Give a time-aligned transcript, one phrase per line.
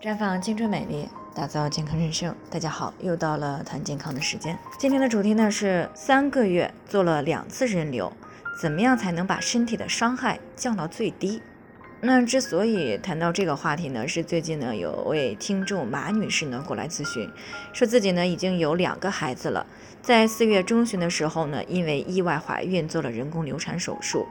[0.00, 2.32] 绽放青春美丽，打造健康人生。
[2.48, 4.56] 大家好，又到了谈健康的时间。
[4.78, 8.12] 今天的主题呢是三个月做了两次人流，
[8.62, 11.42] 怎么样才能把身体的伤害降到最低？
[12.00, 17.28] 那之所以谈到这个话题呢，是最近呢有位听众马女士呢过来咨询，
[17.72, 19.66] 说自己呢已经有两个孩子了，
[20.00, 24.28] 在四月中旬的时候呢，因为意外怀孕做了人工流产手术，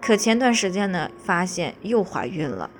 [0.00, 2.70] 可前段时间呢发现又怀孕了。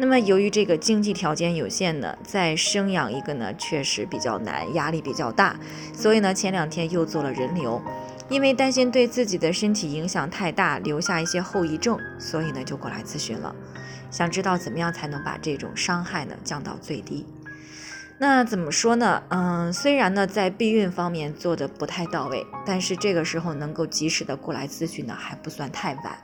[0.00, 5.58] 那么由于这个经济条件有限呢，再生养一个呢确实比较难，压力比较大，
[5.92, 7.82] 所以呢前两天又做了人流，
[8.28, 13.52] 因为担心对自己的身体影响太大，留下一些后遗症，所以呢就过来咨询了，
[14.08, 17.26] 想知道怎么样才能把这种伤害呢降到最低。
[18.20, 19.24] 那怎么说呢？
[19.30, 26.16] 嗯，虽然呢在避孕方面做的不太到位，但是这个时候能够及时的过来咨询呢还不算太晚，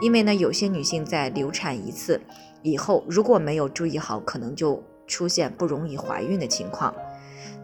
[0.00, 2.20] 因为呢有些女性在流产一次。
[2.62, 6.94] 以后如果没有注意好，可能就出现不容易怀孕的情况。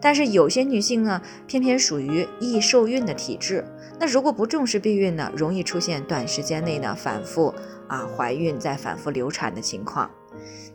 [0.01, 3.65] 但是有些女性呢，偏偏属于易受孕的体质，
[3.99, 7.53] 那如果不重视避孕呢，容易出现短时间内呢反复
[7.87, 10.09] 啊怀孕再反复流产的情况。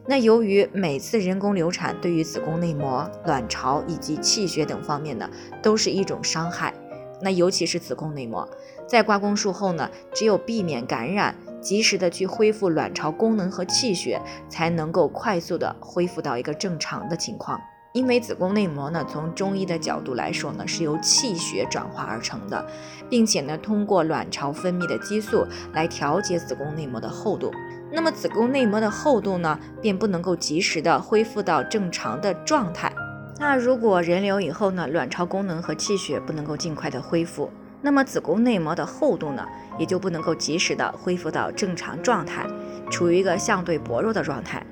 [0.06, 5.30] 那由于每次人工流产对于子宫内膜、卵巢以及气血等方面呢，
[5.62, 6.74] 都是一种伤害。
[7.22, 8.46] 那尤其是子宫内膜，
[8.86, 11.34] 在刮宫术后呢，只有避免感染。
[11.64, 17.58] 及时的去恢复卵巢功能和气血，才能够快速的恢复到一个正常的情况。
[17.94, 22.66] 因为子宫内膜呢，从中医的角度来说呢，是由气血转化而成的，
[23.08, 27.50] 并且呢，通过卵巢分泌的激素来调节子宫内膜的厚度。
[27.92, 32.92] 那么子宫内膜的厚度呢，便不能够及时的恢复到正常的状态。
[33.38, 37.48] 那如果人流以后呢，卵巢功能和气血不能够尽快的恢复。
[37.84, 39.46] 那么子宫内膜的厚度呢，
[39.78, 42.46] 也就不能够及时的恢复到正常状态，
[42.90, 44.64] 处于一个相对薄弱的状态。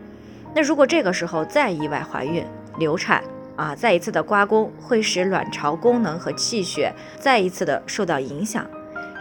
[0.54, 2.42] 那如果这个时候再意外怀孕、
[2.78, 3.22] 流产
[3.54, 8.66] 啊，再一次的刮宫，会使卵巢功能和气血再一次的受到影响，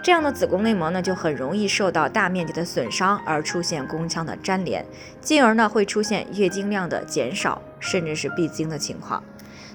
[0.02, 4.86] 这样的子宫内膜呢，就很容易受到大面积的损伤，而出现宫腔的粘连，
[5.20, 9.22] 进而呢会出现月经量的减少，甚至是闭经的情况。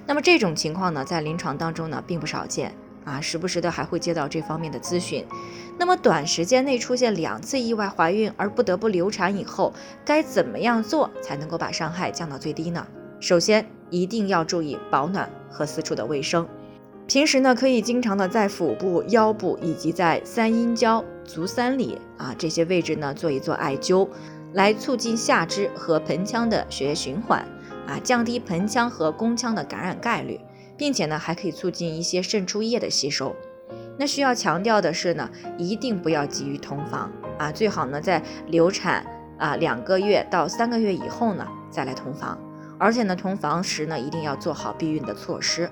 [0.07, 2.73] 那么这种情况呢，在临床当中呢，并不少见。
[3.07, 5.25] 啊，时不时的还会接到这方面的咨询。
[5.79, 9.71] 那么短时间内出现两次意外怀孕而不得不流产以后，
[10.03, 12.85] 该怎么样做才能够把伤害降到最低呢？
[13.21, 16.45] 首先一定要注意保暖和私处的卫生。
[17.07, 24.09] 平时呢，可以经常的在腹部、腰部以及在三阴交、足三里啊这些位置呢做一做艾灸，
[24.51, 27.39] 来促进下肢和盆腔的血液循环，
[27.87, 30.37] 啊，降低盆腔和宫腔的感染概率。
[30.77, 33.35] 并且呢，还可以促进一些渗出液的吸收。
[33.97, 39.05] 那需要强调的是呢，一定不要急于同房啊，最好呢在流产
[39.37, 42.37] 啊两个月到三个月以后呢再来同房。
[42.77, 45.67] 而且呢，同房时呢一定要做好避孕的措施。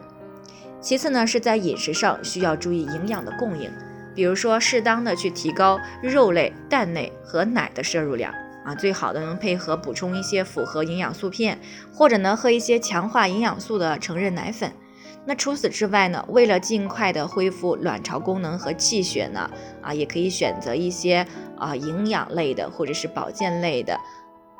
[0.82, 3.72] 其次呢，是在饮食上需要注意营养的供应，
[4.16, 8.34] 比如说适当的去提高肉类、蛋类和奶的摄入量
[8.66, 11.60] 啊，最好的能配合补充一些复合营养素片，
[11.94, 14.72] 或者呢喝一些强化营养素的成人奶粉。
[15.26, 16.26] 那除此之外呢？
[16.30, 19.50] 为了尽快的恢复卵巢功能和气血呢，
[19.81, 21.26] 啊，也可以选择一些
[21.58, 24.00] 啊营养类的或者是保健类的，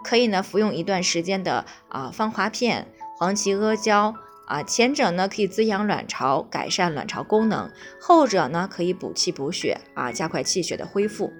[0.04, 4.14] 可以呢服用一段时间的啊芳华片、黄芪阿胶
[4.48, 11.32] 啊，前者呢可以滋养卵巢，改善卵巢功能；后者呢可以补气补血啊，加快气血的恢复。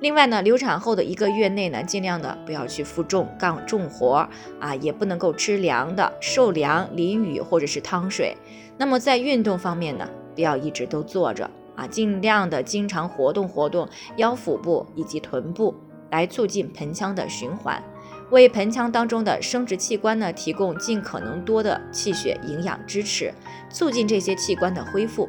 [0.00, 4.28] 另外呢，流产后的一个月内呢，尽量的不要去负重干重活
[4.60, 8.36] 啊，也不能够吃凉的、受凉、淋雨或者是汤水。
[8.76, 15.74] 那么在运动方面呢，不要一直都坐着啊，尽量的经常活动活动腰腹部以及臀部，
[16.10, 17.82] 来促进盆腔的循环，
[18.30, 23.32] 为盆腔当中的生殖器官呢提供尽可能多的气血营养支持，
[23.70, 25.28] 促进这些器官的恢复。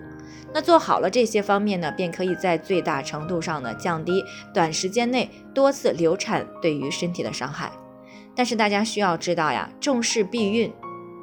[0.54, 7.72] 那做好了这些方面呢，便可以在最大程度上呢降低短时间内多次流产对于身体的伤害。
[8.36, 10.74] 但是大家需要知道呀，重视避孕，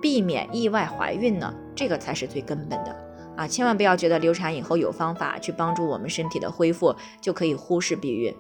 [0.01, 2.97] 避免意外怀孕呢，这个才是最根本的
[3.37, 3.47] 啊！
[3.47, 8.35] 千万不要觉得流产以后有方法去帮助我们身体的恢复，就可以忽视避孕，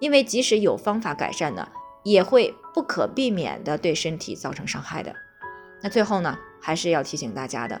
[0.00, 1.66] 因为即使有方法改善呢，
[2.02, 5.14] 也会不可避免的对身体造成伤害的。
[5.82, 7.80] 那最后呢，还是要提醒大家的。